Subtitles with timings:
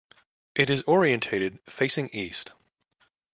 [0.55, 2.53] It is orientated facing east.